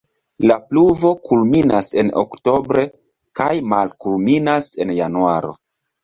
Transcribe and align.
La 0.49 0.55
pluvo 0.69 1.09
kulminas 1.25 1.89
en 2.03 2.07
oktobre 2.21 2.85
kaj 3.41 3.49
malkulminas 3.73 4.71
en 4.87 4.95
januaro. 5.01 5.53